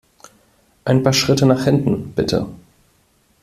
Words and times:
Ein 0.85 1.03
paar 1.03 1.13
Schritte 1.13 1.45
nach 1.45 1.65
hinten, 1.65 2.11
bitte! 2.15 2.47